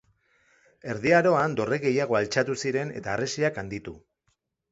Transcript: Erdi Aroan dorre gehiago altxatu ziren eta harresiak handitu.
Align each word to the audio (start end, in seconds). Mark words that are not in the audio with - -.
Erdi 0.93 1.11
Aroan 1.17 1.53
dorre 1.59 1.79
gehiago 1.83 2.17
altxatu 2.21 2.57
ziren 2.65 2.93
eta 3.01 3.13
harresiak 3.17 3.63
handitu. 3.65 3.97